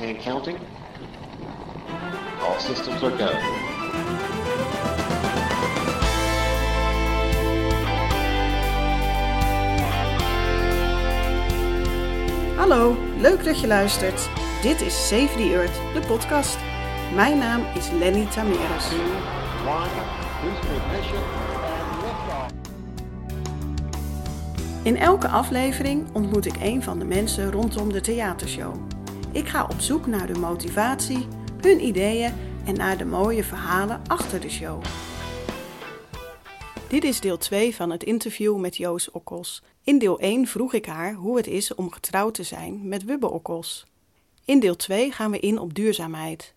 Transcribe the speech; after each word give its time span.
minutes. 0.00 0.26
All 2.40 2.58
systems 2.58 3.02
are 3.02 3.10
go. 3.10 3.30
Hallo, 12.56 12.96
leuk 13.18 13.44
dat 13.44 13.60
je 13.60 13.66
luistert. 13.66 14.28
Dit 14.62 14.80
is 14.80 15.08
Save 15.08 15.36
the 15.36 15.52
Earth, 15.52 15.80
de 15.94 16.06
podcast. 16.06 16.58
Mijn 17.14 17.38
naam 17.38 17.64
is 17.74 17.90
Lenny 17.90 18.26
Tameres. 18.26 18.88
In 24.82 24.96
elke 24.96 25.28
aflevering 25.28 26.06
ontmoet 26.12 26.46
ik 26.46 26.56
een 26.60 26.82
van 26.82 26.98
de 26.98 27.04
mensen 27.04 27.50
rondom 27.50 27.92
de 27.92 28.00
theatershow. 28.00 28.93
Ik 29.34 29.48
ga 29.48 29.64
op 29.64 29.80
zoek 29.80 30.06
naar 30.06 30.26
de 30.26 30.38
motivatie, 30.38 31.26
hun 31.60 31.84
ideeën 31.84 32.32
en 32.66 32.74
naar 32.74 32.98
de 32.98 33.04
mooie 33.04 33.44
verhalen 33.44 34.02
achter 34.06 34.40
de 34.40 34.50
show. 34.50 34.82
Dit 36.88 37.04
is 37.04 37.20
deel 37.20 37.36
2 37.36 37.74
van 37.74 37.90
het 37.90 38.02
interview 38.02 38.58
met 38.58 38.76
Joos 38.76 39.10
Okkels. 39.10 39.62
In 39.82 39.98
deel 39.98 40.18
1 40.18 40.46
vroeg 40.46 40.72
ik 40.72 40.86
haar 40.86 41.12
hoe 41.12 41.36
het 41.36 41.46
is 41.46 41.74
om 41.74 41.92
getrouwd 41.92 42.34
te 42.34 42.42
zijn 42.42 42.88
met 42.88 43.04
Wubbe 43.04 43.30
Okkels. 43.30 43.86
In 44.44 44.60
deel 44.60 44.76
2 44.76 45.12
gaan 45.12 45.30
we 45.30 45.38
in 45.38 45.58
op 45.58 45.74
duurzaamheid. 45.74 46.54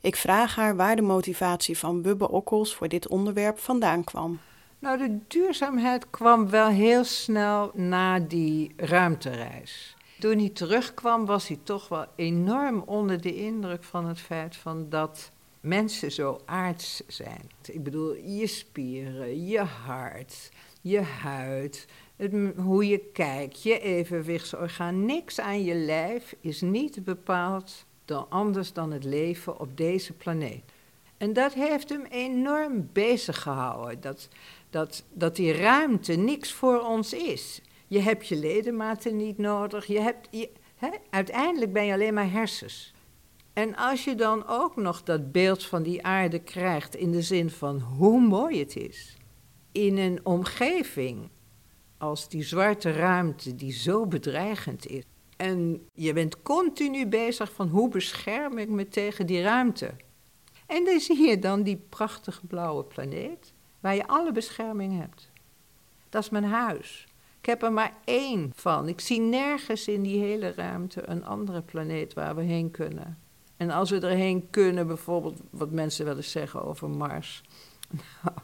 Ik 0.00 0.16
vraag 0.16 0.54
haar 0.54 0.76
waar 0.76 0.96
de 0.96 1.02
motivatie 1.02 1.78
van 1.78 2.02
Wubbe 2.02 2.30
Okkels 2.30 2.74
voor 2.74 2.88
dit 2.88 3.08
onderwerp 3.08 3.58
vandaan 3.58 4.04
kwam. 4.04 4.40
Nou, 4.78 4.98
de 4.98 5.18
duurzaamheid 5.28 6.10
kwam 6.10 6.50
wel 6.50 6.68
heel 6.68 7.04
snel 7.04 7.70
na 7.74 8.18
die 8.18 8.72
ruimtereis. 8.76 9.93
Toen 10.24 10.38
hij 10.38 10.48
terugkwam, 10.48 11.26
was 11.26 11.48
hij 11.48 11.58
toch 11.62 11.88
wel 11.88 12.06
enorm 12.16 12.82
onder 12.86 13.20
de 13.20 13.34
indruk 13.34 13.84
van 13.84 14.06
het 14.06 14.20
feit 14.20 14.56
van 14.56 14.88
dat 14.88 15.30
mensen 15.60 16.12
zo 16.12 16.40
aards 16.44 17.02
zijn. 17.06 17.50
Ik 17.64 17.82
bedoel, 17.82 18.14
je 18.14 18.46
spieren, 18.46 19.46
je 19.46 19.58
hart, 19.60 20.50
je 20.80 21.00
huid, 21.00 21.86
hoe 22.56 22.88
je 22.88 22.98
kijkt, 23.12 23.62
je 23.62 23.80
evenwichtsorgaan. 23.80 25.04
Niks 25.04 25.40
aan 25.40 25.64
je 25.64 25.74
lijf 25.74 26.34
is 26.40 26.60
niet 26.60 27.04
bepaald 27.04 27.84
door 28.04 28.26
anders 28.28 28.72
dan 28.72 28.92
het 28.92 29.04
leven 29.04 29.60
op 29.60 29.76
deze 29.76 30.12
planeet. 30.12 30.62
En 31.16 31.32
dat 31.32 31.52
heeft 31.52 31.88
hem 31.88 32.04
enorm 32.04 32.88
bezig 32.92 33.42
gehouden. 33.42 34.00
Dat, 34.00 34.28
dat, 34.70 35.04
dat 35.12 35.36
die 35.36 35.52
ruimte 35.52 36.12
niks 36.12 36.52
voor 36.52 36.80
ons 36.80 37.12
is. 37.12 37.60
Je 37.86 38.00
hebt 38.00 38.26
je 38.26 38.36
ledematen 38.36 39.16
niet 39.16 39.38
nodig. 39.38 39.86
Je 39.86 40.00
hebt, 40.00 40.28
je, 40.30 40.50
uiteindelijk 41.10 41.72
ben 41.72 41.84
je 41.84 41.92
alleen 41.92 42.14
maar 42.14 42.30
hersens. 42.30 42.94
En 43.52 43.76
als 43.76 44.04
je 44.04 44.14
dan 44.14 44.46
ook 44.46 44.76
nog 44.76 45.02
dat 45.02 45.32
beeld 45.32 45.64
van 45.64 45.82
die 45.82 46.04
aarde 46.04 46.38
krijgt 46.38 46.94
in 46.94 47.10
de 47.10 47.22
zin 47.22 47.50
van 47.50 47.80
hoe 47.80 48.20
mooi 48.20 48.58
het 48.58 48.76
is, 48.76 49.16
in 49.72 49.98
een 49.98 50.20
omgeving 50.22 51.28
als 51.98 52.28
die 52.28 52.42
zwarte 52.42 52.92
ruimte 52.92 53.54
die 53.54 53.72
zo 53.72 54.06
bedreigend 54.06 54.86
is. 54.86 55.02
En 55.36 55.88
je 55.92 56.12
bent 56.12 56.42
continu 56.42 57.06
bezig 57.06 57.52
van 57.52 57.68
hoe 57.68 57.88
bescherm 57.88 58.58
ik 58.58 58.68
me 58.68 58.88
tegen 58.88 59.26
die 59.26 59.42
ruimte. 59.42 59.90
En 60.66 60.84
dan 60.84 61.00
zie 61.00 61.28
je 61.28 61.38
dan 61.38 61.62
die 61.62 61.84
prachtige 61.88 62.46
blauwe 62.46 62.84
planeet 62.84 63.52
waar 63.80 63.94
je 63.94 64.06
alle 64.06 64.32
bescherming 64.32 64.98
hebt. 64.98 65.30
Dat 66.08 66.22
is 66.22 66.30
mijn 66.30 66.44
huis. 66.44 67.06
Ik 67.44 67.50
heb 67.50 67.62
er 67.62 67.72
maar 67.72 67.92
één 68.04 68.52
van. 68.54 68.88
Ik 68.88 69.00
zie 69.00 69.20
nergens 69.20 69.88
in 69.88 70.02
die 70.02 70.18
hele 70.18 70.52
ruimte 70.52 71.08
een 71.08 71.24
andere 71.24 71.62
planeet 71.62 72.14
waar 72.14 72.36
we 72.36 72.42
heen 72.42 72.70
kunnen. 72.70 73.18
En 73.56 73.70
als 73.70 73.90
we 73.90 74.00
erheen 74.00 74.50
kunnen, 74.50 74.86
bijvoorbeeld 74.86 75.40
wat 75.50 75.70
mensen 75.70 76.04
wel 76.04 76.16
eens 76.16 76.30
zeggen 76.30 76.64
over 76.64 76.90
Mars. 76.90 77.42
Nou, 78.22 78.36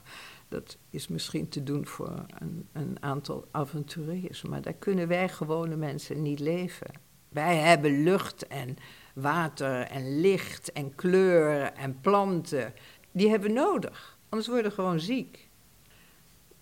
dat 0.48 0.76
is 0.90 1.08
misschien 1.08 1.48
te 1.48 1.62
doen 1.62 1.86
voor 1.86 2.24
een, 2.38 2.68
een 2.72 2.96
aantal 3.00 3.48
avonturiers, 3.50 4.42
maar 4.42 4.62
daar 4.62 4.72
kunnen 4.72 5.08
wij 5.08 5.28
gewone 5.28 5.76
mensen 5.76 6.22
niet 6.22 6.40
leven. 6.40 6.90
Wij 7.28 7.56
hebben 7.56 8.02
lucht 8.02 8.46
en 8.46 8.76
water 9.14 9.80
en 9.80 10.20
licht 10.20 10.72
en 10.72 10.94
kleur 10.94 11.72
en 11.72 12.00
planten. 12.00 12.74
Die 13.12 13.28
hebben 13.28 13.48
we 13.48 13.54
nodig, 13.54 14.18
anders 14.28 14.48
worden 14.48 14.68
we 14.68 14.74
gewoon 14.74 15.00
ziek. 15.00 15.49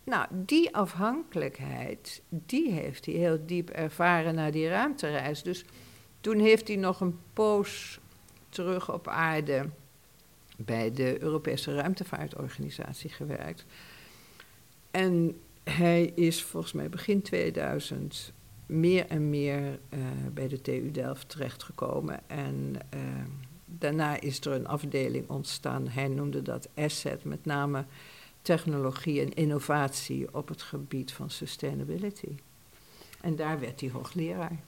Nou, 0.08 0.26
die 0.30 0.74
afhankelijkheid, 0.74 2.22
die 2.28 2.70
heeft 2.70 3.06
hij 3.06 3.14
heel 3.14 3.38
diep 3.46 3.70
ervaren 3.70 4.34
na 4.34 4.50
die 4.50 4.68
ruimtereis. 4.68 5.42
Dus 5.42 5.64
toen 6.20 6.38
heeft 6.38 6.68
hij 6.68 6.76
nog 6.76 7.00
een 7.00 7.18
poos 7.32 8.00
terug 8.48 8.92
op 8.92 9.08
aarde 9.08 9.68
bij 10.56 10.92
de 10.92 11.22
Europese 11.22 11.74
Ruimtevaartorganisatie 11.74 13.10
gewerkt. 13.10 13.64
En 14.90 15.40
hij 15.64 16.04
is 16.04 16.42
volgens 16.42 16.72
mij 16.72 16.88
begin 16.88 17.22
2000 17.22 18.32
meer 18.66 19.06
en 19.06 19.30
meer 19.30 19.78
uh, 19.90 20.00
bij 20.32 20.48
de 20.48 20.60
TU 20.60 20.90
Delft 20.90 21.28
terechtgekomen. 21.28 22.20
En 22.26 22.74
uh, 22.94 23.00
daarna 23.64 24.20
is 24.20 24.40
er 24.40 24.52
een 24.52 24.66
afdeling 24.66 25.28
ontstaan. 25.28 25.88
Hij 25.88 26.08
noemde 26.08 26.42
dat 26.42 26.68
Asset, 26.74 27.24
met 27.24 27.44
name 27.44 27.84
technologie 28.42 29.20
en 29.20 29.34
innovatie 29.34 30.34
op 30.34 30.48
het 30.48 30.62
gebied 30.62 31.12
van 31.12 31.30
sustainability. 31.30 32.36
En 33.20 33.36
daar 33.36 33.60
werd 33.60 33.80
hij 33.80 33.90
hoogleraar. 33.90 34.58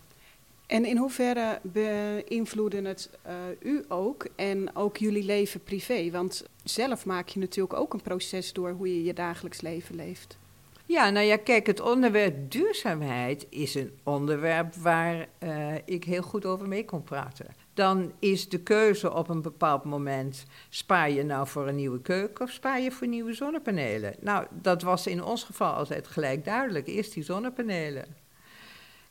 En 0.67 0.85
in 0.85 0.97
hoeverre 0.97 1.61
beïnvloeden 1.63 2.85
het 2.85 3.11
uh, 3.27 3.33
u 3.73 3.85
ook 3.89 4.27
en 4.37 4.77
ook 4.77 4.97
jullie 4.97 5.25
leven 5.25 5.63
privé? 5.63 6.11
Want 6.11 6.45
zelf 6.65 7.07
maak 7.07 7.29
je 7.29 7.41
natuurlijk 7.41 7.75
ook 7.75 7.95
een 7.95 8.03
proces 8.03 8.53
door 8.53 8.71
hoe 8.71 8.95
je 8.95 9.05
je 9.05 9.13
dagelijks 9.13 9.61
leven 9.61 9.95
leeft. 9.95 10.39
Ja, 10.87 11.11
nou 11.11 11.27
ja, 11.27 11.37
kijk, 11.37 11.67
het 11.67 11.81
onderwerp 11.81 12.51
duurzaamheid 12.51 13.47
is 13.49 13.75
een 13.75 13.93
onderwerp 14.03 14.75
waar 14.75 15.29
uh, 15.43 15.75
ik 15.85 16.05
heel 16.05 16.23
goed 16.23 16.45
over 16.45 16.69
mee 16.69 16.85
kon 16.85 17.03
praten. 17.03 17.47
Dan 17.75 18.13
is 18.19 18.49
de 18.49 18.63
keuze 18.63 19.13
op 19.13 19.29
een 19.29 19.43
bepaald 19.43 19.85
moment: 19.85 20.45
spaar 20.69 21.11
je 21.11 21.23
nou 21.23 21.47
voor 21.47 21.69
een 21.69 21.77
nieuwe 21.77 22.01
keuken 22.01 22.45
of 22.45 22.51
spaar 22.51 22.81
je 22.81 22.93
voor 22.93 23.07
nieuwe 23.07 23.33
zonnepanelen? 23.33 24.15
Nou, 24.21 24.47
dat 24.51 24.83
was 24.83 25.07
in 25.07 25.25
ons 25.25 25.45
geval 25.45 25.73
altijd 25.73 26.07
gelijk 26.07 26.45
duidelijk. 26.45 26.87
Eerst 26.87 27.15
die 27.15 27.23
zonnepanelen. 27.23 28.17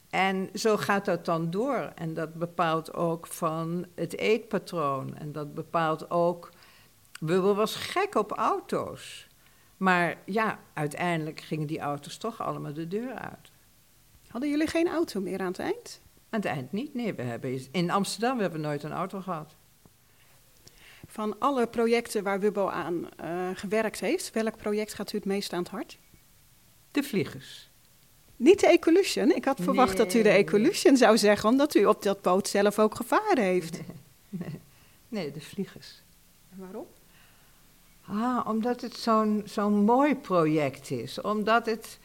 En 0.09 0.50
zo 0.53 0.78
gaat 0.78 1.06
dat 1.06 1.25
dan 1.25 1.50
door. 1.50 1.92
En 1.96 2.14
dat 2.14 2.34
bepaalt 2.34 2.94
ook 2.94 3.28
van 3.28 3.86
het 3.96 4.18
eetpatroon. 4.18 5.18
En 5.18 5.31
dat 5.31 5.53
bepaalt 5.53 6.12
ook. 6.12 6.50
Wilbur 7.19 7.53
was 7.53 7.75
gek 7.75 8.16
op 8.16 8.31
auto's. 8.31 9.28
Maar 9.78 10.18
ja, 10.25 10.59
uiteindelijk 10.74 11.40
gingen 11.40 11.68
die 11.68 11.80
auto's 11.80 12.18
toch 12.18 12.42
allemaal 12.42 12.74
de 12.74 12.88
deur 12.88 13.14
uit. 13.14 13.52
Hadden 14.28 14.50
jullie 14.50 14.68
geen 14.68 14.88
auto 14.88 15.22
meer 15.22 15.40
aan 15.40 15.48
het 15.48 15.59
eind? 15.59 16.02
Aan 16.29 16.40
het 16.40 16.45
eind 16.45 16.72
niet, 16.72 16.94
nee. 16.94 17.13
We 17.13 17.22
hebben, 17.22 17.67
in 17.72 17.90
Amsterdam 17.90 18.40
hebben 18.40 18.62
we 18.62 18.67
nooit 18.67 18.84
een 18.84 18.91
auto 18.91 19.22
gehad. 19.22 19.56
Van 21.07 21.40
alle 21.40 21.67
projecten 21.67 22.23
waar 22.23 22.40
Wubbo 22.40 22.67
aan 22.67 23.09
uh, 23.23 23.50
gewerkt 23.53 24.00
heeft, 24.00 24.31
welk 24.31 24.57
project 24.57 24.94
gaat 24.94 25.13
u 25.13 25.18
het 25.18 25.25
meest 25.25 25.53
aan 25.53 25.59
het 25.59 25.72
hart? 25.72 25.97
De 26.91 27.03
vliegers. 27.03 27.69
Niet 28.35 28.59
de 28.59 28.68
Ecolution. 28.68 29.35
Ik 29.35 29.45
had 29.45 29.59
verwacht 29.62 29.97
nee. 29.97 30.06
dat 30.06 30.13
u 30.13 30.22
de 30.22 30.29
Ecolution 30.29 30.97
zou 30.97 31.18
zeggen, 31.18 31.50
omdat 31.50 31.75
u 31.75 31.85
op 31.85 32.03
dat 32.03 32.22
boot 32.22 32.47
zelf 32.47 32.79
ook 32.79 32.95
gevaren 32.95 33.44
heeft. 33.44 33.79
Nee, 34.31 34.59
nee 35.07 35.31
de 35.31 35.41
vliegers. 35.41 36.01
En 36.51 36.57
waarom? 36.59 36.85
Ah, 38.07 38.47
omdat 38.47 38.81
het 38.81 38.95
zo'n 38.95 39.41
zo'n 39.45 39.73
mooi 39.73 40.16
project 40.16 40.91
is. 40.91 41.22
Omdat 41.22 41.66
het, 41.66 41.99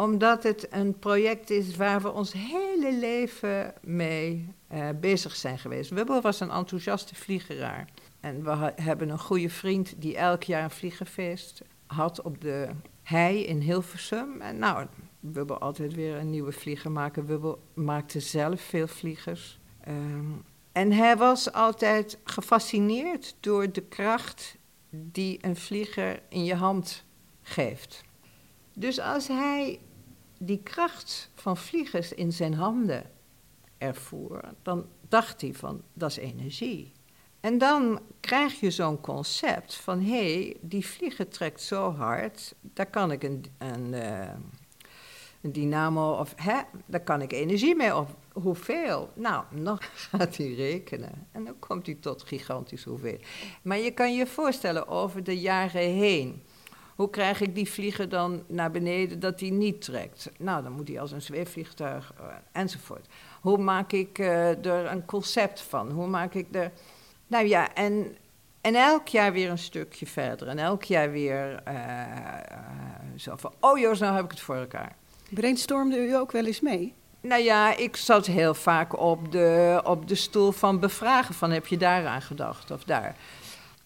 omdat 0.00 0.42
het 0.42 0.66
een 0.70 0.98
project 0.98 1.50
is 1.50 1.76
waar 1.76 2.00
we 2.00 2.12
ons 2.12 2.32
hele 2.32 2.92
leven 2.98 3.74
mee 3.82 4.48
uh, 4.72 4.88
bezig 5.00 5.36
zijn 5.36 5.58
geweest. 5.58 5.90
Wubbo 5.90 6.20
was 6.20 6.40
een 6.40 6.50
enthousiaste 6.50 7.14
vliegeraar. 7.14 7.88
En 8.20 8.44
we 8.44 8.72
hebben 8.82 9.08
een 9.08 9.18
goede 9.18 9.48
vriend 9.48 9.94
die 9.98 10.16
elk 10.16 10.42
jaar 10.42 10.64
een 10.64 10.70
vliegenfeest 10.70 11.62
had 11.86 12.22
op 12.22 12.40
de 12.40 12.68
hei 13.02 13.44
in 13.44 13.60
Hilversum. 13.60 14.40
En 14.40 14.58
nou, 14.58 14.86
Wubbo 15.20 15.54
altijd 15.54 15.94
weer 15.94 16.16
een 16.16 16.30
nieuwe 16.30 16.52
vlieger 16.52 16.90
maken. 16.90 17.26
Wubbo 17.26 17.58
maakte 17.74 18.20
zelf 18.20 18.60
veel 18.60 18.86
vliegers. 18.86 19.58
Um, 19.88 20.44
en 20.72 20.92
hij 20.92 21.16
was 21.16 21.52
altijd 21.52 22.18
gefascineerd 22.24 23.36
door 23.40 23.72
de 23.72 23.82
kracht 23.82 24.56
die 24.90 25.38
een 25.40 25.56
vlieger 25.56 26.22
in 26.28 26.44
je 26.44 26.54
hand 26.54 27.04
geeft. 27.42 28.04
Dus 28.74 29.00
als 29.00 29.28
hij 29.28 29.78
die 30.42 30.60
kracht 30.62 31.30
van 31.34 31.56
vliegers 31.56 32.12
in 32.12 32.32
zijn 32.32 32.54
handen 32.54 33.10
ervoer, 33.78 34.40
dan 34.62 34.86
dacht 35.08 35.40
hij 35.40 35.54
van 35.54 35.82
dat 35.92 36.10
is 36.10 36.16
energie. 36.16 36.92
En 37.40 37.58
dan 37.58 38.00
krijg 38.20 38.60
je 38.60 38.70
zo'n 38.70 39.00
concept 39.00 39.74
van 39.74 40.00
hé, 40.00 40.34
hey, 40.34 40.56
die 40.60 40.86
vlieger 40.86 41.28
trekt 41.28 41.60
zo 41.60 41.92
hard, 41.92 42.54
daar 42.60 42.90
kan 42.90 43.12
ik 43.12 43.22
een, 43.22 43.44
een, 43.58 43.92
uh, 43.92 44.28
een 45.40 45.52
dynamo 45.52 46.12
of 46.12 46.32
hè, 46.36 46.60
daar 46.86 47.02
kan 47.02 47.22
ik 47.22 47.32
energie 47.32 47.74
mee 47.74 47.96
op, 47.96 48.16
hoeveel? 48.32 49.10
Nou, 49.14 49.44
nog 49.50 49.78
gaat 50.08 50.36
hij 50.36 50.54
rekenen. 50.54 51.26
En 51.32 51.44
dan 51.44 51.58
komt 51.58 51.86
hij 51.86 51.94
tot 51.94 52.22
gigantisch 52.22 52.84
hoeveel. 52.84 53.18
Maar 53.62 53.78
je 53.78 53.90
kan 53.90 54.14
je 54.14 54.26
voorstellen 54.26 54.88
over 54.88 55.24
de 55.24 55.40
jaren 55.40 55.94
heen. 55.94 56.42
Hoe 57.00 57.10
krijg 57.10 57.40
ik 57.40 57.54
die 57.54 57.70
vlieger 57.70 58.08
dan 58.08 58.42
naar 58.46 58.70
beneden 58.70 59.20
dat 59.20 59.40
hij 59.40 59.50
niet 59.50 59.82
trekt? 59.82 60.30
Nou, 60.38 60.62
dan 60.62 60.72
moet 60.72 60.88
hij 60.88 61.00
als 61.00 61.12
een 61.12 61.22
zweefvliegtuig 61.22 62.12
uh, 62.20 62.26
enzovoort. 62.52 63.06
Hoe 63.40 63.58
maak 63.58 63.92
ik 63.92 64.18
uh, 64.18 64.66
er 64.66 64.86
een 64.86 65.04
concept 65.04 65.60
van? 65.60 65.90
Hoe 65.90 66.06
maak 66.06 66.34
ik 66.34 66.46
er. 66.54 66.72
Nou 67.26 67.46
ja, 67.46 67.74
en, 67.74 68.16
en 68.60 68.74
elk 68.74 69.08
jaar 69.08 69.32
weer 69.32 69.50
een 69.50 69.58
stukje 69.58 70.06
verder. 70.06 70.48
En 70.48 70.58
elk 70.58 70.84
jaar 70.84 71.10
weer 71.10 71.62
uh, 71.68 71.74
zo 73.16 73.36
van: 73.36 73.52
oh 73.60 73.78
Joost, 73.78 74.00
nou 74.00 74.14
heb 74.14 74.24
ik 74.24 74.30
het 74.30 74.40
voor 74.40 74.56
elkaar. 74.56 74.96
Brainstormde 75.28 75.96
u 75.96 76.16
ook 76.16 76.32
wel 76.32 76.44
eens 76.44 76.60
mee? 76.60 76.94
Nou 77.20 77.42
ja, 77.42 77.76
ik 77.76 77.96
zat 77.96 78.26
heel 78.26 78.54
vaak 78.54 78.98
op 78.98 79.32
de, 79.32 79.80
op 79.84 80.08
de 80.08 80.14
stoel 80.14 80.52
van 80.52 80.80
bevragen: 80.80 81.34
van 81.34 81.50
heb 81.50 81.66
je 81.66 81.76
daaraan 81.76 82.22
gedacht 82.22 82.70
of 82.70 82.84
daar 82.84 83.16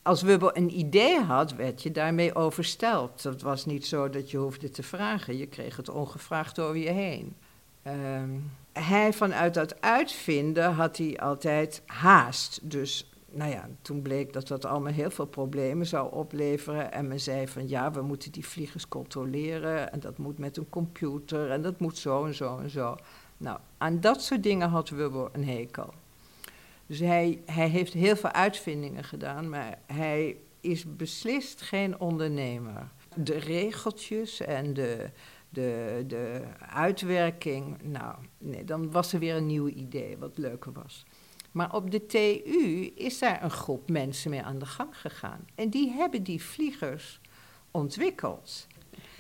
als 0.05 0.23
Wubbel 0.23 0.57
een 0.57 0.79
idee 0.79 1.21
had, 1.21 1.55
werd 1.55 1.83
je 1.83 1.91
daarmee 1.91 2.35
oversteld. 2.35 3.23
Het 3.23 3.43
was 3.43 3.67
niet 3.67 3.87
zo 3.87 4.11
dat 4.11 4.31
je 4.31 4.37
hoefde 4.37 4.71
te 4.71 4.83
vragen. 4.83 5.37
Je 5.37 5.47
kreeg 5.47 5.77
het 5.77 5.89
ongevraagd 5.89 6.59
over 6.59 6.77
je 6.77 6.91
heen. 6.91 7.37
Ehm, 7.83 8.31
hij 8.73 9.13
vanuit 9.13 9.55
dat 9.55 9.81
uitvinden 9.81 10.73
had 10.73 10.97
hij 10.97 11.19
altijd 11.19 11.83
haast. 11.87 12.61
Dus 12.63 13.11
nou 13.31 13.51
ja, 13.51 13.69
toen 13.83 14.03
bleek 14.03 14.33
dat 14.33 14.49
dat 14.49 14.65
allemaal 14.65 14.93
heel 14.93 15.11
veel 15.11 15.27
problemen 15.27 15.87
zou 15.87 16.13
opleveren. 16.13 16.93
En 16.93 17.09
men 17.09 17.21
zei 17.21 17.49
van 17.49 17.69
ja, 17.69 17.91
we 17.91 18.03
moeten 18.03 18.33
die 18.33 18.47
vliegers 18.47 18.89
controleren. 18.89 19.93
En 19.93 20.01
dat 20.01 20.19
moet 20.19 20.39
met 20.39 20.57
een 20.57 20.69
computer. 20.69 21.51
En 21.51 21.63
dat 21.63 21.81
moet 21.81 21.99
zo 21.99 22.25
en 22.25 22.35
zo 22.35 22.59
en 22.59 22.71
zo. 22.71 22.97
Nou, 23.37 23.59
aan 23.79 24.01
dat 24.01 24.23
soort 24.23 24.43
dingen 24.43 24.69
had 24.69 24.89
Wubbel 24.89 25.29
een 25.33 25.49
hekel. 25.49 25.95
Dus 26.87 26.99
hij, 26.99 27.43
heeft 27.47 27.93
heel 27.93 28.17
veel 28.17 28.33
uitvindingen 28.33 29.05
gedaan, 29.05 29.49
maar 29.49 29.79
hij 29.87 30.37
is 30.61 30.97
beslist 30.97 31.63
geen 31.63 32.01
ondernemer. 32.01 32.91
De 33.15 33.39
regeltjes 33.39 34.41
en 34.41 34.75
de, 34.75 35.11
de, 35.49 36.05
de 36.07 36.43
uitwerking, 36.59 37.83
nou, 37.83 38.15
nee, 38.39 38.65
dan 38.65 38.91
was 38.91 39.13
er 39.13 39.19
weer 39.19 39.35
een 39.35 39.47
nieuw 39.47 39.69
idee 39.69 40.19
wat 40.19 40.39
leuker 40.39 40.73
was. 40.73 41.05
Maar 41.53 41.75
op 41.75 41.91
de 41.91 42.07
TU 42.07 42.93
is 42.95 43.19
daar 43.19 43.43
een 43.43 43.51
groep 43.51 43.91
mensen 43.91 44.31
mee 44.31 44.43
aan 44.43 44.59
de 44.59 44.67
gang 44.67 45.01
gegaan. 45.01 45.45
En 45.55 45.71
die 45.71 45.91
hebben 45.91 46.23
die 46.23 46.43
vliegers 46.43 47.21
ontwikkeld. 47.71 48.67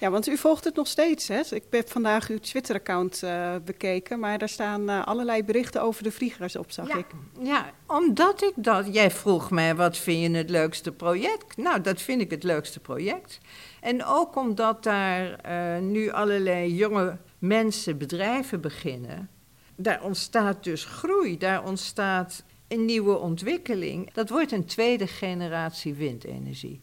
Ja, 0.05 0.11
want 0.11 0.29
u 0.29 0.37
volgt 0.37 0.65
het 0.65 0.75
nog 0.75 0.87
steeds. 0.87 1.29
Hè? 1.29 1.41
Ik 1.51 1.62
heb 1.71 1.91
vandaag 1.91 2.29
uw 2.29 2.39
Twitter-account 2.39 3.21
uh, 3.25 3.55
bekeken, 3.65 4.19
maar 4.21 4.39
daar 4.39 4.49
staan 4.49 4.91
uh, 4.91 5.06
allerlei 5.06 5.45
berichten 5.45 5.83
over 5.83 6.03
de 6.03 6.11
vliegers 6.11 6.56
op, 6.56 6.73
zag 6.73 6.89
ja, 6.89 6.97
ik. 6.97 7.06
Ja, 7.41 7.71
omdat 7.87 8.43
ik 8.43 8.53
dat. 8.56 8.95
Jij 8.95 9.11
vroeg 9.11 9.51
mij 9.51 9.75
wat 9.75 9.97
vind 9.97 10.21
je 10.21 10.39
het 10.39 10.51
leukste 10.51 10.93
project? 10.93 11.56
Nou, 11.56 11.81
dat 11.81 12.01
vind 12.01 12.21
ik 12.21 12.31
het 12.31 12.43
leukste 12.43 12.81
project. 12.81 13.39
En 13.81 14.05
ook 14.05 14.37
omdat 14.37 14.83
daar 14.83 15.41
uh, 15.47 15.83
nu 15.83 16.11
allerlei 16.11 16.75
jonge 16.75 17.17
mensen 17.39 17.99
bedrijven 17.99 18.61
beginnen. 18.61 19.31
Daar 19.77 20.03
ontstaat 20.03 20.65
dus 20.65 20.85
groei, 20.85 21.39
daar 21.39 21.65
ontstaat 21.65 22.45
een 22.69 22.85
nieuwe 22.85 23.19
ontwikkeling. 23.19 24.12
Dat 24.12 24.29
wordt 24.29 24.53
een 24.53 24.67
tweede 24.67 25.06
generatie 25.06 25.95
windenergie. 25.95 26.81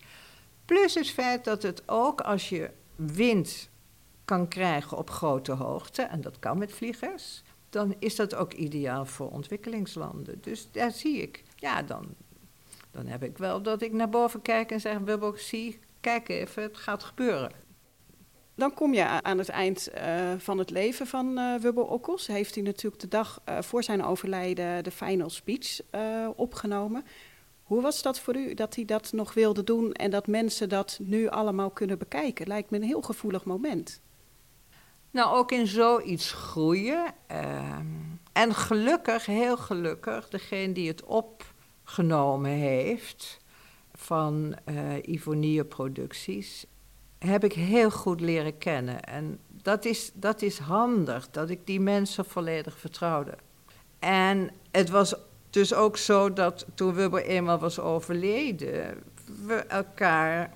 Plus 0.65 0.93
het 0.93 1.09
feit 1.09 1.43
dat 1.43 1.63
het 1.63 1.83
ook 1.85 2.21
als 2.21 2.49
je 2.49 2.69
wind 3.05 3.69
kan 4.25 4.47
krijgen 4.47 4.97
op 4.97 5.09
grote 5.09 5.51
hoogte, 5.51 6.01
en 6.01 6.21
dat 6.21 6.39
kan 6.39 6.57
met 6.57 6.71
vliegers, 6.71 7.43
dan 7.69 7.95
is 7.99 8.15
dat 8.15 8.35
ook 8.35 8.53
ideaal 8.53 9.05
voor 9.05 9.31
ontwikkelingslanden. 9.31 10.41
Dus 10.41 10.71
daar 10.71 10.91
zie 10.91 11.21
ik, 11.21 11.43
ja, 11.55 11.81
dan, 11.81 12.15
dan 12.91 13.07
heb 13.07 13.23
ik 13.23 13.37
wel 13.37 13.61
dat 13.61 13.81
ik 13.81 13.91
naar 13.91 14.09
boven 14.09 14.41
kijk 14.41 14.71
en 14.71 14.81
zeg, 14.81 14.97
Wubbel, 14.97 15.33
zie, 15.35 15.79
kijk 16.01 16.29
even, 16.29 16.63
het 16.63 16.77
gaat 16.77 17.03
gebeuren. 17.03 17.51
Dan 18.55 18.73
kom 18.73 18.93
je 18.93 19.03
aan 19.03 19.37
het 19.37 19.49
eind 19.49 19.89
uh, 19.97 20.31
van 20.37 20.57
het 20.57 20.69
leven 20.69 21.07
van 21.07 21.39
uh, 21.39 21.55
Wubbel 21.55 21.83
Okkels. 21.83 22.27
Heeft 22.27 22.55
hij 22.55 22.63
natuurlijk 22.63 23.01
de 23.01 23.07
dag 23.07 23.41
uh, 23.49 23.61
voor 23.61 23.83
zijn 23.83 24.03
overlijden 24.03 24.83
de 24.83 24.91
final 24.91 25.29
speech 25.29 25.79
opgenomen. 26.35 27.05
Hoe 27.71 27.81
was 27.81 28.01
dat 28.01 28.19
voor 28.19 28.35
u 28.35 28.53
dat 28.53 28.75
hij 28.75 28.85
dat 28.85 29.11
nog 29.11 29.33
wilde 29.33 29.63
doen 29.63 29.91
en 29.91 30.11
dat 30.11 30.27
mensen 30.27 30.69
dat 30.69 30.99
nu 31.01 31.27
allemaal 31.27 31.69
kunnen 31.69 31.97
bekijken? 31.97 32.47
Lijkt 32.47 32.69
me 32.69 32.77
een 32.77 32.83
heel 32.83 33.01
gevoelig 33.01 33.43
moment. 33.43 34.01
Nou, 35.11 35.35
ook 35.37 35.51
in 35.51 35.67
zoiets 35.67 36.31
groeien. 36.31 37.13
Uh, 37.31 37.77
en 38.31 38.55
gelukkig, 38.55 39.25
heel 39.25 39.57
gelukkig, 39.57 40.29
degene 40.29 40.73
die 40.73 40.87
het 40.87 41.03
opgenomen 41.03 42.51
heeft 42.51 43.37
van 43.93 44.55
uh, 44.65 44.95
Ivonie 45.01 45.65
Producties, 45.65 46.65
heb 47.19 47.43
ik 47.43 47.53
heel 47.53 47.91
goed 47.91 48.21
leren 48.21 48.57
kennen. 48.57 49.03
En 49.03 49.39
dat 49.47 49.85
is, 49.85 50.11
dat 50.13 50.41
is 50.41 50.57
handig, 50.57 51.29
dat 51.29 51.49
ik 51.49 51.65
die 51.65 51.79
mensen 51.79 52.25
volledig 52.25 52.77
vertrouwde. 52.77 53.37
En 53.99 54.51
het 54.71 54.89
was 54.89 55.15
dus 55.51 55.73
ook 55.73 55.97
zo 55.97 56.33
dat 56.33 56.65
toen 56.73 56.93
Wubbel 56.93 57.19
eenmaal 57.19 57.59
was 57.59 57.79
overleden, 57.79 59.03
we 59.45 59.55
elkaar 59.55 60.53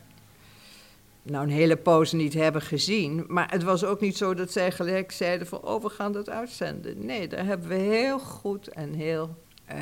nou 1.22 1.44
een 1.44 1.52
hele 1.52 1.78
poos 1.78 2.12
niet 2.12 2.34
hebben 2.34 2.62
gezien. 2.62 3.26
Maar 3.28 3.52
het 3.52 3.64
was 3.64 3.84
ook 3.84 4.02
niet 4.02 4.18
zo 4.18 4.34
dat 4.34 4.52
zij 4.52 4.72
gelijk 4.72 5.12
zeiden 5.12 5.48
van, 5.48 5.62
oh, 5.62 5.84
we 5.84 5.90
gaan 5.90 6.12
dat 6.12 6.30
uitzenden. 6.30 7.06
Nee, 7.06 7.28
daar 7.28 7.46
hebben 7.46 7.68
we 7.68 7.76
heel 7.76 8.20
goed 8.20 8.68
en 8.68 8.94
heel, 8.94 9.36
uh, 9.72 9.78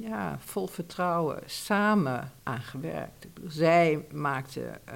ja, 0.00 0.38
vol 0.40 0.66
vertrouwen 0.66 1.42
samen 1.46 2.32
aan 2.42 2.60
gewerkt. 2.60 3.26
Zij 3.46 4.04
maakte 4.12 4.60
uh, 4.60 4.94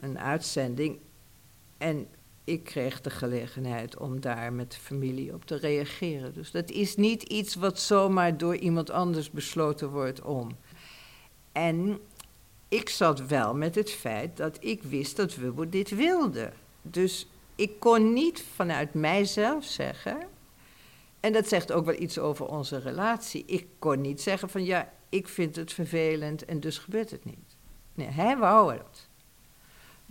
een 0.00 0.18
uitzending 0.18 0.98
en 1.78 2.06
ik 2.44 2.64
kreeg 2.64 3.00
de 3.00 3.10
gelegenheid 3.10 3.98
om 3.98 4.20
daar 4.20 4.52
met 4.52 4.72
de 4.72 4.78
familie 4.78 5.34
op 5.34 5.44
te 5.44 5.56
reageren. 5.56 6.34
Dus 6.34 6.50
dat 6.50 6.70
is 6.70 6.96
niet 6.96 7.22
iets 7.22 7.54
wat 7.54 7.80
zomaar 7.80 8.38
door 8.38 8.56
iemand 8.56 8.90
anders 8.90 9.30
besloten 9.30 9.90
wordt 9.90 10.22
om. 10.22 10.56
En 11.52 11.98
ik 12.68 12.88
zat 12.88 13.26
wel 13.26 13.54
met 13.54 13.74
het 13.74 13.90
feit 13.90 14.36
dat 14.36 14.56
ik 14.60 14.82
wist 14.82 15.16
dat 15.16 15.34
Wubbel 15.34 15.70
dit 15.70 15.90
wilde. 15.90 16.52
Dus 16.82 17.26
ik 17.54 17.80
kon 17.80 18.12
niet 18.12 18.44
vanuit 18.54 18.94
mijzelf 18.94 19.64
zeggen. 19.64 20.18
En 21.20 21.32
dat 21.32 21.48
zegt 21.48 21.72
ook 21.72 21.84
wel 21.84 22.00
iets 22.00 22.18
over 22.18 22.46
onze 22.46 22.78
relatie. 22.78 23.44
Ik 23.46 23.66
kon 23.78 24.00
niet 24.00 24.20
zeggen 24.20 24.48
van 24.48 24.64
ja, 24.64 24.92
ik 25.08 25.28
vind 25.28 25.56
het 25.56 25.72
vervelend 25.72 26.44
en 26.44 26.60
dus 26.60 26.78
gebeurt 26.78 27.10
het 27.10 27.24
niet. 27.24 27.56
Nee, 27.94 28.08
hij 28.08 28.38
wou 28.38 28.72
het. 28.72 29.08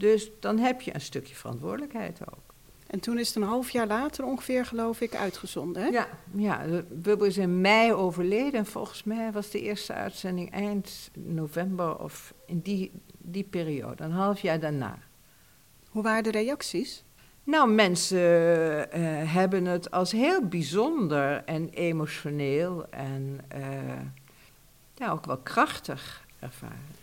Dus 0.02 0.32
dan 0.40 0.58
heb 0.58 0.82
je 0.82 0.94
een 0.94 1.02
stukje 1.02 1.36
verantwoordelijkheid 1.36 2.20
ook. 2.22 2.54
En 2.88 3.00
toen 3.00 3.20
is 3.20 3.28
het 3.28 3.36
een 3.36 3.50
half 3.50 3.70
jaar 3.70 3.88
later 3.88 4.26
ongeveer, 4.26 4.66
geloof 4.66 5.02
ik, 5.02 5.16
uitgezonden, 5.16 5.84
hè? 5.84 5.90
Ja, 5.90 6.08
ja 6.36 6.66
Bubbel 6.90 7.28
is 7.28 7.38
in 7.38 7.62
mei 7.62 7.94
overleden. 7.94 8.54
En 8.54 8.66
volgens 8.66 9.04
mij 9.04 9.32
was 9.32 9.50
de 9.50 9.62
eerste 9.62 9.94
uitzending 9.94 10.52
eind 10.52 11.12
november 11.14 11.98
of 11.98 12.34
in 12.46 12.60
die, 12.60 12.92
die 13.18 13.44
periode, 13.44 14.04
een 14.04 14.12
half 14.12 14.40
jaar 14.40 14.60
daarna. 14.60 14.98
Hoe 15.90 16.04
waren 16.04 16.24
de 16.24 16.32
reacties? 16.32 17.04
Nou, 17.44 17.72
mensen 17.72 18.20
uh, 18.20 19.34
hebben 19.34 19.66
het 19.66 19.92
als 19.92 20.12
heel 20.12 20.46
bijzonder 20.46 21.44
en 21.46 21.70
emotioneel 21.70 22.90
en 22.90 23.40
uh, 23.56 23.68
ja, 24.96 25.12
ook 25.12 25.26
wel 25.26 25.38
krachtig 25.38 26.26
ervaren. 26.40 27.00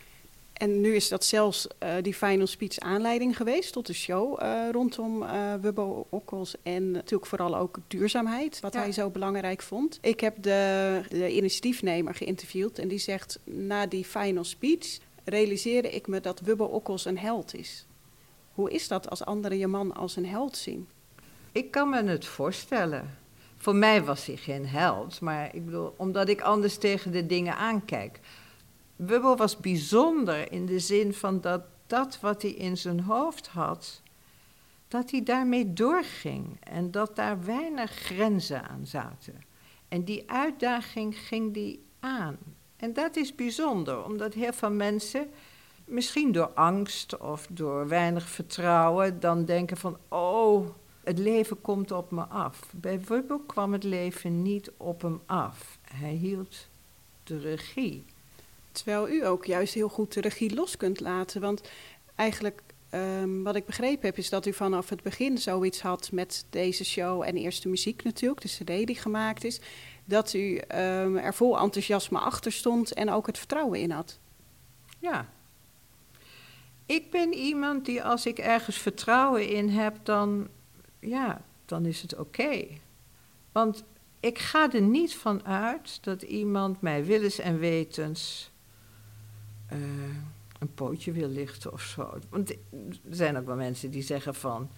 En 0.59 0.81
nu 0.81 0.95
is 0.95 1.09
dat 1.09 1.23
zelfs 1.25 1.67
uh, 1.83 1.89
die 2.01 2.13
final 2.13 2.47
speech 2.47 2.79
aanleiding 2.79 3.37
geweest 3.37 3.73
tot 3.73 3.85
de 3.85 3.93
show 3.93 4.41
uh, 4.41 4.69
rondom 4.71 5.23
uh, 5.23 5.53
Wubbo 5.61 6.05
Okkels. 6.09 6.55
En 6.63 6.91
natuurlijk 6.91 7.25
vooral 7.25 7.57
ook 7.57 7.77
duurzaamheid, 7.87 8.59
wat 8.59 8.73
ja. 8.73 8.79
hij 8.79 8.91
zo 8.91 9.09
belangrijk 9.09 9.61
vond. 9.61 9.97
Ik 10.01 10.19
heb 10.19 10.43
de, 10.43 11.01
de 11.09 11.35
initiatiefnemer 11.35 12.15
geïnterviewd 12.15 12.79
en 12.79 12.87
die 12.87 12.97
zegt... 12.97 13.39
na 13.43 13.85
die 13.85 14.05
final 14.05 14.43
speech 14.43 14.97
realiseerde 15.23 15.89
ik 15.89 16.07
me 16.07 16.21
dat 16.21 16.39
Wubbo 16.39 16.65
Okkels 16.65 17.05
een 17.05 17.17
held 17.17 17.55
is. 17.55 17.85
Hoe 18.53 18.71
is 18.71 18.87
dat 18.87 19.09
als 19.09 19.25
anderen 19.25 19.57
je 19.57 19.67
man 19.67 19.93
als 19.93 20.15
een 20.15 20.25
held 20.25 20.57
zien? 20.57 20.87
Ik 21.51 21.71
kan 21.71 21.89
me 21.89 22.03
het 22.03 22.25
voorstellen. 22.25 23.17
Voor 23.57 23.75
mij 23.75 24.03
was 24.03 24.25
hij 24.25 24.35
geen 24.35 24.67
held, 24.67 25.21
maar 25.21 25.55
ik 25.55 25.65
bedoel, 25.65 25.93
omdat 25.97 26.29
ik 26.29 26.41
anders 26.41 26.77
tegen 26.77 27.11
de 27.11 27.25
dingen 27.25 27.55
aankijk... 27.55 28.19
Wubbel 28.99 29.37
was 29.37 29.57
bijzonder 29.57 30.51
in 30.51 30.65
de 30.65 30.79
zin 30.79 31.13
van 31.13 31.41
dat 31.41 31.61
dat 31.87 32.19
wat 32.19 32.41
hij 32.41 32.51
in 32.51 32.77
zijn 32.77 32.99
hoofd 32.99 33.47
had, 33.47 34.01
dat 34.87 35.11
hij 35.11 35.23
daarmee 35.23 35.73
doorging 35.73 36.57
en 36.59 36.91
dat 36.91 37.15
daar 37.15 37.45
weinig 37.45 37.91
grenzen 37.91 38.69
aan 38.69 38.87
zaten. 38.87 39.41
En 39.87 40.03
die 40.03 40.31
uitdaging 40.31 41.17
ging 41.17 41.53
die 41.53 41.83
aan. 41.99 42.37
En 42.75 42.93
dat 42.93 43.15
is 43.15 43.35
bijzonder, 43.35 44.03
omdat 44.05 44.33
heel 44.33 44.53
veel 44.53 44.71
mensen, 44.71 45.27
misschien 45.85 46.31
door 46.31 46.49
angst 46.53 47.17
of 47.17 47.47
door 47.49 47.87
weinig 47.87 48.29
vertrouwen, 48.29 49.19
dan 49.19 49.45
denken 49.45 49.77
van, 49.77 49.97
oh, 50.07 50.67
het 51.03 51.17
leven 51.17 51.61
komt 51.61 51.91
op 51.91 52.11
me 52.11 52.23
af. 52.23 52.73
Bij 52.75 53.01
Wubbel 53.01 53.39
kwam 53.39 53.73
het 53.73 53.83
leven 53.83 54.41
niet 54.41 54.71
op 54.77 55.01
hem 55.01 55.21
af. 55.25 55.77
Hij 55.81 56.13
hield 56.13 56.67
de 57.23 57.37
regie. 57.37 58.05
Terwijl 58.71 59.09
u 59.09 59.25
ook 59.25 59.45
juist 59.45 59.73
heel 59.73 59.89
goed 59.89 60.13
de 60.13 60.21
regie 60.21 60.53
los 60.53 60.77
kunt 60.77 60.99
laten. 60.99 61.41
Want 61.41 61.61
eigenlijk, 62.15 62.61
ehm, 62.89 63.41
wat 63.41 63.55
ik 63.55 63.65
begrepen 63.65 64.05
heb, 64.05 64.17
is 64.17 64.29
dat 64.29 64.45
u 64.45 64.53
vanaf 64.53 64.89
het 64.89 65.03
begin 65.03 65.37
zoiets 65.37 65.81
had 65.81 66.11
met 66.11 66.45
deze 66.49 66.85
show 66.85 67.21
en 67.21 67.35
eerst 67.35 67.63
de 67.63 67.69
muziek 67.69 68.03
natuurlijk, 68.03 68.41
de 68.41 68.63
CD 68.63 68.87
die 68.87 68.95
gemaakt 68.95 69.43
is. 69.43 69.59
Dat 70.05 70.33
u 70.33 70.55
ehm, 70.55 71.15
er 71.15 71.33
vol 71.33 71.59
enthousiasme 71.59 72.19
achter 72.19 72.51
stond 72.51 72.93
en 72.93 73.09
ook 73.09 73.27
het 73.27 73.37
vertrouwen 73.37 73.79
in 73.79 73.91
had. 73.91 74.19
Ja. 74.99 75.29
Ik 76.85 77.11
ben 77.11 77.33
iemand 77.33 77.85
die 77.85 78.03
als 78.03 78.25
ik 78.25 78.37
ergens 78.37 78.77
vertrouwen 78.77 79.49
in 79.49 79.69
heb, 79.69 79.97
dan, 80.03 80.47
ja, 80.99 81.41
dan 81.65 81.85
is 81.85 82.01
het 82.01 82.17
oké. 82.17 82.65
Want 83.51 83.83
ik 84.19 84.39
ga 84.39 84.71
er 84.71 84.81
niet 84.81 85.15
van 85.15 85.45
uit 85.45 86.03
dat 86.03 86.21
iemand 86.21 86.81
mij 86.81 87.05
willens 87.05 87.39
en 87.39 87.59
wetens 87.59 88.51
eh, 89.69 89.77
een 90.59 90.73
pootje 90.73 91.11
wil 91.11 91.27
lichten 91.27 91.73
of 91.73 91.81
zo. 91.81 92.19
Want 92.29 92.49
er 92.49 92.57
zijn 93.09 93.37
ook 93.37 93.45
wel 93.45 93.55
mensen 93.55 93.91
die 93.91 94.01
zeggen 94.01 94.35
van, 94.35 94.69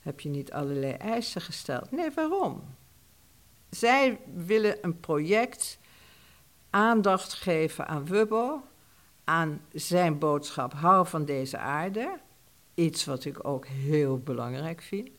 heb 0.00 0.20
je 0.20 0.28
niet 0.28 0.52
allerlei 0.52 0.92
eisen 0.92 1.40
gesteld? 1.40 1.90
Nee, 1.90 2.10
waarom? 2.10 2.62
Zij 3.70 4.18
willen 4.34 4.76
een 4.80 5.00
project 5.00 5.78
aandacht 6.70 7.32
geven 7.32 7.86
aan 7.86 8.06
Wubbo, 8.06 8.62
aan 9.24 9.60
zijn 9.72 10.18
boodschap, 10.18 10.72
hou 10.72 11.06
van 11.06 11.24
deze 11.24 11.58
aarde. 11.58 12.18
Iets 12.74 13.04
wat 13.04 13.24
ik 13.24 13.46
ook 13.46 13.66
heel 13.66 14.18
belangrijk 14.18 14.82
vind. 14.82 15.10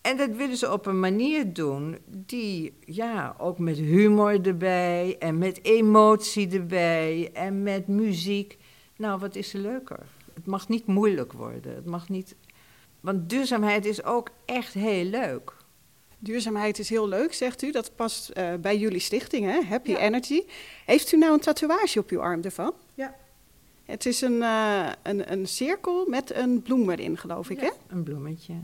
En 0.00 0.16
dat 0.16 0.30
willen 0.30 0.56
ze 0.56 0.72
op 0.72 0.86
een 0.86 1.00
manier 1.00 1.52
doen 1.52 1.98
die, 2.06 2.72
ja, 2.84 3.34
ook 3.38 3.58
met 3.58 3.76
humor 3.76 4.46
erbij 4.46 5.16
en 5.18 5.38
met 5.38 5.64
emotie 5.64 6.50
erbij 6.50 7.30
en 7.32 7.62
met 7.62 7.86
muziek. 7.86 8.58
Nou, 8.96 9.18
wat 9.18 9.36
is 9.36 9.54
er 9.54 9.60
leuker? 9.60 10.06
Het 10.34 10.46
mag 10.46 10.68
niet 10.68 10.86
moeilijk 10.86 11.32
worden. 11.32 11.74
Het 11.74 11.86
mag 11.86 12.08
niet. 12.08 12.34
Want 13.00 13.30
duurzaamheid 13.30 13.84
is 13.84 14.04
ook 14.04 14.30
echt 14.44 14.74
heel 14.74 15.04
leuk. 15.04 15.56
Duurzaamheid 16.18 16.78
is 16.78 16.88
heel 16.88 17.08
leuk, 17.08 17.32
zegt 17.32 17.62
u. 17.62 17.70
Dat 17.70 17.94
past 17.94 18.30
uh, 18.34 18.54
bij 18.54 18.78
jullie 18.78 19.00
stichting, 19.00 19.44
hè? 19.44 19.60
Happy 19.62 19.94
Energy. 19.94 20.42
Heeft 20.86 21.12
u 21.12 21.16
nou 21.16 21.32
een 21.32 21.40
tatoeage 21.40 21.98
op 21.98 22.10
uw 22.10 22.20
arm 22.20 22.42
ervan? 22.42 22.72
Ja. 22.94 23.16
Het 23.84 24.06
is 24.06 24.20
een, 24.20 24.36
uh, 24.40 24.88
een, 25.02 25.32
een 25.32 25.46
cirkel 25.46 26.06
met 26.06 26.34
een 26.34 26.62
bloem 26.62 26.90
erin, 26.90 27.16
geloof 27.16 27.50
ik, 27.50 27.60
ja, 27.60 27.66
hè? 27.66 27.72
Een 27.96 28.02
bloemetje 28.02 28.54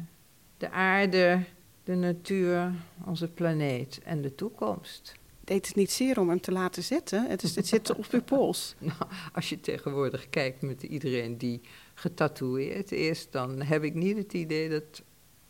de 0.64 0.70
aarde, 0.70 1.44
de 1.84 1.94
natuur, 1.94 2.72
onze 3.04 3.28
planeet 3.28 4.00
en 4.04 4.22
de 4.22 4.34
toekomst. 4.34 5.12
Deed 5.40 5.66
het 5.66 5.76
niet 5.76 5.90
zeer 5.90 6.20
om 6.20 6.28
hem 6.28 6.40
te 6.40 6.52
laten 6.52 6.82
zetten? 6.82 7.26
Het, 7.28 7.42
is, 7.42 7.56
het 7.56 7.66
zit 7.66 7.94
op 7.94 8.06
uw 8.10 8.22
pols. 8.34 8.74
Nou, 8.78 9.02
als 9.32 9.48
je 9.48 9.60
tegenwoordig 9.60 10.30
kijkt 10.30 10.62
met 10.62 10.82
iedereen 10.82 11.38
die 11.38 11.60
getatoeëerd 11.94 12.92
is, 12.92 13.30
dan 13.30 13.62
heb 13.62 13.82
ik 13.82 13.94
niet 13.94 14.16
het 14.16 14.32
idee 14.32 14.68
dat 14.68 15.02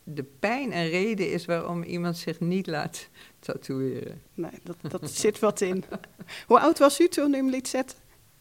de 0.04 0.25
pijn 0.38 0.76
een 0.76 0.88
reden 0.88 1.33
is 1.33 1.44
waarom 1.44 1.83
iemand 1.83 2.16
zich 2.16 2.40
niet 2.40 2.66
laat 2.66 3.09
tatoeëren. 3.38 4.23
Nee, 4.35 4.61
dat, 4.62 4.76
dat 4.90 5.11
zit 5.11 5.38
wat 5.38 5.61
in. 5.61 5.85
Hoe 6.47 6.61
oud 6.61 6.78
was 6.78 7.00
u 7.00 7.09
toen 7.09 7.35
u 7.35 7.37
hem 7.37 7.50
liet 7.50 7.68
zetten? 7.68 7.99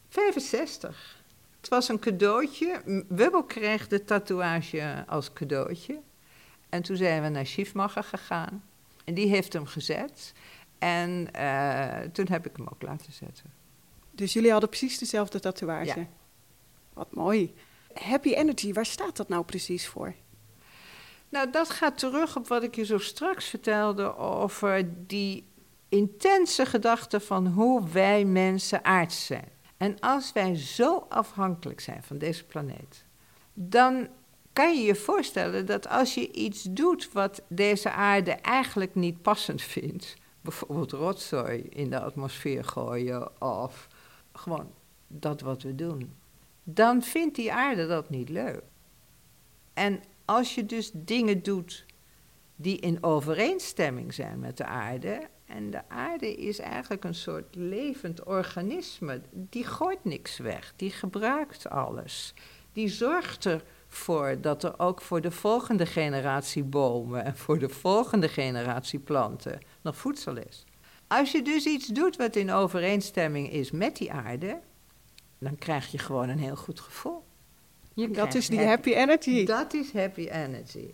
65. 0.10 1.24
Het 1.60 1.70
was 1.70 1.90
een 1.90 2.00
cadeautje. 2.00 3.04
Wubbel 3.08 3.44
kreeg 3.44 3.88
de 3.88 4.04
tatoeage 4.04 5.04
als 5.08 5.34
cadeautje. 5.34 6.00
En 6.74 6.82
toen 6.82 6.96
zijn 6.98 7.22
we 7.22 7.30
naar 7.30 7.46
Schiefmacher 7.46 8.04
gegaan. 8.04 8.64
En 9.04 9.14
die 9.14 9.28
heeft 9.28 9.54
hem 9.54 9.66
gezet. 9.66 10.34
En 10.80 11.28
uh, 11.36 12.00
toen 12.00 12.28
heb 12.28 12.46
ik 12.46 12.56
hem 12.56 12.68
ook 12.68 12.82
laten 12.82 13.14
zetten. 13.14 13.54
Dus 14.12 14.34
jullie 14.34 14.52
hadden 14.52 14.70
precies 14.70 14.98
dezelfde 14.98 15.40
tatoeage? 15.40 16.00
Ja. 16.00 16.08
Wat 16.94 17.14
mooi. 17.16 17.54
Happy 17.94 18.34
Energy, 18.34 18.74
waar 18.74 18.86
staat 18.86 19.18
dat 19.18 19.30
nou 19.30 19.44
precies 19.44 19.88
voor? 19.88 20.14
Nou, 21.30 21.50
dat 21.50 21.70
gaat 21.70 21.98
terug 21.98 22.36
op 22.36 22.48
wat 22.48 22.64
ik 22.64 22.76
je 22.76 22.86
zo 22.86 22.98
straks 22.98 23.46
vertelde 23.46 24.18
over 24.18 25.08
die 25.08 25.48
intense 25.90 26.66
gedachte 26.66 27.20
van 27.20 27.48
hoe 27.48 27.90
wij 27.90 28.26
mensen 28.26 28.86
aards 28.86 29.26
zijn. 29.26 29.50
En 29.78 30.00
als 30.00 30.32
wij 30.32 30.56
zo 30.56 31.06
afhankelijk 31.10 31.80
zijn 31.80 32.04
van 32.04 32.18
deze 32.18 32.44
planeet, 32.44 33.06
dan 33.54 34.08
kan 34.54 34.76
je 34.76 34.82
je 34.82 34.96
voorstellen 34.96 35.66
dat 35.66 35.88
als 35.88 36.14
je 36.14 36.32
iets 36.32 36.64
doet 36.64 37.12
wat 37.12 37.42
deze 37.48 37.92
aarde 37.92 38.32
eigenlijk 38.32 38.96
niet 38.96 39.22
passend 39.22 39.62
vindt, 39.62 40.16
bijvoorbeeld 40.42 40.92
rotzooi 40.92 41.62
in 41.70 41.90
de 41.90 42.00
atmosfeer 42.00 42.64
gooien 42.64 43.42
of 43.42 43.88
gewoon 44.34 44.72
dat 45.08 45.42
wat 45.42 45.62
we 45.62 45.76
doen, 45.76 46.14
dan 46.64 47.02
vindt 47.02 47.36
die 47.36 47.54
aarde 47.54 47.88
dat 47.88 48.10
niet 48.10 48.30
leuk. 48.30 48.64
En 49.74 50.02
als 50.26 50.56
je 50.56 50.66
dus 50.66 50.92
dingen 50.94 51.44
doet 51.44 51.86
die 52.56 52.80
in 52.80 53.04
overeenstemming 53.04 54.14
zijn 54.14 54.40
met 54.40 54.58
de 54.58 54.66
aarde, 54.66 55.28
en 55.46 55.70
de 55.70 55.90
aarde 55.90 56.36
is 56.36 56.60
eigenlijk 56.60 57.04
een 57.04 57.16
soort 57.16 57.56
levend 57.56 58.24
organisme, 58.24 59.22
die 59.32 59.66
gooit 59.66 60.04
niks 60.04 60.38
weg, 60.38 60.74
die 60.76 60.92
gebruikt 60.92 61.70
alles, 61.70 62.34
die 62.72 62.88
zorgt 62.88 63.46
er 63.46 63.64
voor 63.94 64.38
dat 64.42 64.64
er 64.64 64.80
ook 64.80 65.02
voor 65.02 65.22
de 65.22 65.32
volgende 65.32 65.86
generatie 65.86 66.64
bomen 66.64 67.26
en 67.26 67.38
voor 67.38 67.60
de 67.60 67.70
volgende 67.70 68.28
generatie 68.30 69.00
planten 69.00 69.60
nog 69.82 69.98
voedsel 69.98 70.38
is. 70.38 70.66
Als 71.08 71.32
je 71.32 71.42
dus 71.42 71.66
iets 71.66 71.88
doet 71.88 72.16
wat 72.16 72.36
in 72.36 72.52
overeenstemming 72.52 73.52
is 73.52 73.72
met 73.72 73.98
die 73.98 74.12
aarde, 74.12 74.60
dan 75.40 75.58
krijg 75.58 75.92
je 75.92 75.98
gewoon 75.98 76.30
een 76.30 76.40
heel 76.40 76.56
goed 76.56 76.80
gevoel. 76.80 77.24
Je 77.94 78.12
dat 78.12 78.34
is 78.34 78.48
die 78.48 78.66
happy, 78.66 78.94
energy. 78.94 79.46
Dat 79.46 79.74
is 79.74 79.94
happy 79.94 80.28
energy. 80.28 80.94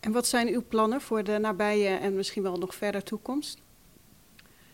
En 0.00 0.12
wat 0.12 0.26
zijn 0.26 0.48
uw 0.48 0.62
plannen 0.68 1.00
voor 1.00 1.24
de 1.24 1.38
nabije 1.38 1.88
en 1.88 2.14
misschien 2.14 2.42
wel 2.42 2.56
nog 2.56 2.74
verder 2.74 3.02
toekomst? 3.02 3.58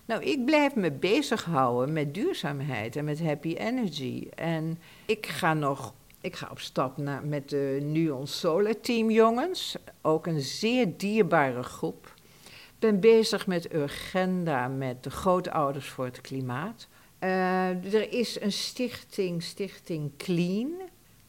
Nou, 0.05 0.23
ik 0.23 0.45
blijf 0.45 0.75
me 0.75 0.91
bezighouden 0.91 1.93
met 1.93 2.15
duurzaamheid 2.15 2.97
en 2.97 3.05
met 3.05 3.21
happy 3.21 3.55
energy. 3.55 4.29
En 4.35 4.79
ik 5.07 5.27
ga 5.27 5.55
nog 5.55 5.95
ik 6.21 6.37
ga 6.37 6.49
op 6.51 6.59
stap 6.59 6.97
naar, 6.97 7.25
met 7.25 7.49
de 7.49 7.79
Nuon 7.83 8.27
Solar 8.27 8.81
Team 8.81 9.11
jongens, 9.11 9.77
ook 10.03 10.27
een 10.27 10.41
zeer 10.41 10.97
dierbare 10.97 11.63
groep. 11.63 12.15
Ik 12.47 12.79
ben 12.79 13.01
bezig 13.01 13.47
met 13.47 13.75
Urgenda, 13.75 14.69
met 14.69 15.03
de 15.03 15.11
grootouders 15.11 15.89
voor 15.89 16.05
het 16.05 16.21
klimaat. 16.21 16.89
Uh, 17.21 17.95
er 17.95 18.13
is 18.13 18.41
een 18.41 18.53
stichting, 18.53 19.43
Stichting 19.43 20.17
Clean. 20.17 20.71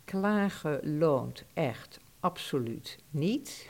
Klagen 0.05 0.97
loont 0.97 1.43
echt 1.53 1.99
absoluut 2.19 2.97
niet. 3.09 3.67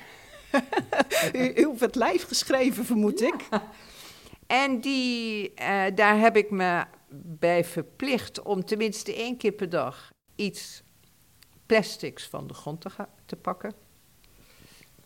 u, 1.34 1.54
u 1.56 1.74
het 1.78 1.96
lijf 1.96 2.28
geschreven, 2.28 2.86
vermoed 2.86 3.22
ik. 3.22 3.48
En 4.48 4.82
die, 4.82 5.52
uh, 5.62 5.84
daar 5.96 6.20
heb 6.20 6.38
ik 6.38 6.52
me 6.52 6.86
bij 7.12 7.66
verplicht 7.66 8.42
om 8.42 8.66
tenminste 8.66 9.16
één 9.16 9.38
keer 9.38 9.52
per 9.52 9.70
dag 9.70 10.12
iets 10.36 10.84
plastics 11.70 12.28
van 12.28 12.48
de 12.48 12.54
grond 12.54 12.82
te, 12.82 12.90
te 13.26 13.36
pakken. 13.36 13.74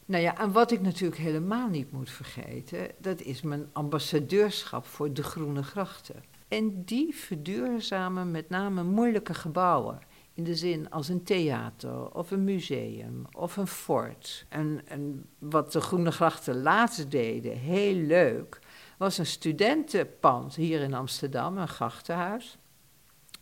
Nou 0.05 0.23
ja, 0.23 0.37
en 0.37 0.51
wat 0.51 0.71
ik 0.71 0.81
natuurlijk 0.81 1.21
helemaal 1.21 1.67
niet 1.67 1.91
moet 1.91 2.09
vergeten, 2.09 2.91
dat 2.97 3.21
is 3.21 3.41
mijn 3.41 3.69
ambassadeurschap 3.73 4.85
voor 4.85 5.13
de 5.13 5.23
Groene 5.23 5.63
Grachten. 5.63 6.23
En 6.47 6.83
die 6.83 7.15
verduurzamen 7.15 8.31
met 8.31 8.49
name 8.49 8.83
moeilijke 8.83 9.33
gebouwen. 9.33 9.99
In 10.33 10.43
de 10.43 10.55
zin 10.55 10.89
als 10.89 11.07
een 11.07 11.23
theater 11.23 12.13
of 12.13 12.31
een 12.31 12.43
museum 12.43 13.25
of 13.31 13.57
een 13.57 13.67
fort. 13.67 14.45
En, 14.49 14.81
en 14.85 15.25
wat 15.39 15.71
de 15.71 15.81
Groene 15.81 16.11
Grachten 16.11 16.61
laatst 16.61 17.11
deden, 17.11 17.57
heel 17.57 17.95
leuk, 17.95 18.59
was 18.97 19.17
een 19.17 19.25
studentenpand 19.25 20.55
hier 20.55 20.81
in 20.81 20.93
Amsterdam, 20.93 21.57
een 21.57 21.67
grachtenhuis. 21.67 22.57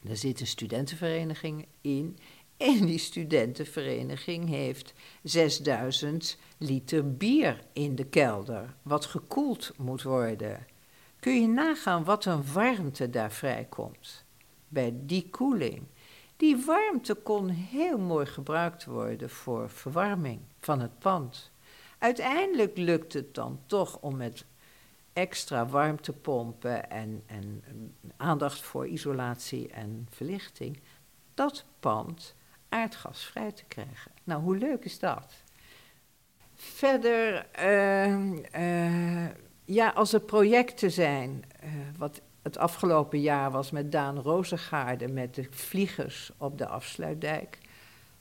Daar 0.02 0.16
zit 0.16 0.40
een 0.40 0.48
studentenvereniging 0.48 1.66
in. 1.82 2.18
En 2.62 2.86
die 2.86 2.98
studentenvereniging 2.98 4.50
heeft 4.50 4.94
6000 5.24 6.38
liter 6.58 7.18
bier 7.18 7.64
in 7.74 7.96
de 7.96 8.04
kelder, 8.04 8.76
wat 8.82 9.06
gekoeld 9.06 9.72
moet 9.78 10.04
worden. 10.04 10.66
Kun 11.20 11.42
je 11.42 11.48
nagaan 11.48 12.04
wat 12.04 12.26
een 12.26 12.54
warmte 12.54 13.10
daar 13.10 13.32
vrijkomt 13.32 14.26
bij 14.68 14.94
die 14.96 15.30
koeling? 15.30 15.84
Die 16.38 16.66
warmte 16.66 17.14
kon 17.14 17.50
heel 17.50 17.98
mooi 17.98 18.26
gebruikt 18.26 18.86
worden 18.86 19.30
voor 19.30 19.70
verwarming 19.70 20.40
van 20.60 20.80
het 20.80 21.00
pand. 21.00 21.52
Uiteindelijk 21.98 22.78
lukt 22.78 23.14
het 23.14 23.34
dan 23.34 23.60
toch 23.66 23.98
om 24.00 24.18
met 24.18 24.46
extra 25.14 25.66
warmtepompen 25.68 26.90
en, 26.90 27.24
en 27.26 27.64
aandacht 28.18 28.62
voor 28.62 28.88
isolatie 28.88 29.68
en 29.68 30.08
verlichting 30.10 30.80
dat 31.34 31.66
pand 31.80 32.36
aardgasvrij 32.72 33.52
te 33.52 33.64
krijgen. 33.68 34.12
Nou, 34.24 34.42
hoe 34.42 34.58
leuk 34.58 34.86
is 34.86 35.00
dat? 35.00 35.34
Verder, 36.56 37.48
uh, 37.60 38.32
uh, 38.60 39.30
ja, 39.66 39.90
als 39.90 40.14
er 40.14 40.20
projecten 40.20 40.92
zijn, 40.92 41.44
uh, 41.64 41.70
wat 41.98 42.22
het 42.42 42.58
afgelopen 42.58 43.22
jaar 43.22 43.52
was 43.52 43.72
met 43.72 43.92
Daan 43.92 44.20
Rozengaarde, 44.20 45.08
met 45.08 45.36
de 45.36 45.48
vliegers 45.50 46.32
op 46.38 46.58
de 46.58 46.68
afsluitdijk. 46.68 47.58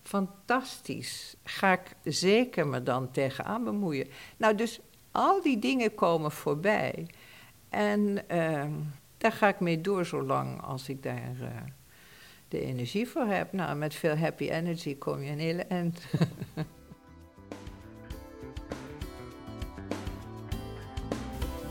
Fantastisch. 0.02 1.37
Ga 1.45 1.73
ik 1.73 1.97
zeker 2.04 2.66
me 2.66 2.83
dan 2.83 3.11
tegenaan 3.11 3.64
bemoeien. 3.64 4.07
Nou, 4.37 4.54
dus 4.54 4.80
al 5.11 5.42
die 5.42 5.59
dingen 5.59 5.95
komen 5.95 6.30
voorbij. 6.30 7.07
En 7.69 8.28
ehm, 8.28 8.73
daar 9.19 9.33
ga 9.33 9.49
ik 9.49 9.61
mee 9.61 9.80
door 9.80 10.04
zolang 10.04 10.62
als 10.62 10.88
ik 10.88 11.02
daar 11.02 11.73
de 12.50 12.61
energie 12.61 13.09
voor 13.09 13.26
heb. 13.26 13.52
Nou, 13.52 13.76
met 13.76 13.95
veel 13.95 14.16
happy 14.16 14.49
energy 14.49 14.99
kom 14.99 15.23
je 15.23 15.30
een 15.30 15.38
hele 15.38 15.62
eind. 15.62 16.00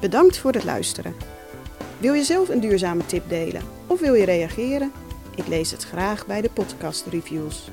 Bedankt 0.02 0.38
voor 0.38 0.52
het 0.52 0.64
luisteren. 0.64 1.16
Wil 1.98 2.14
je 2.14 2.24
zelf 2.24 2.50
een 2.50 2.60
duurzame 2.60 3.06
tip 3.06 3.30
delen 3.30 3.64
of 3.88 4.00
wil 4.00 4.14
je 4.14 4.26
reageren? 4.26 4.92
Ik 5.36 5.48
lees 5.48 5.72
het 5.72 5.84
graag 5.84 6.26
bij 6.26 6.42
de 6.42 6.50
podcast 6.50 7.06
reviews. 7.06 7.70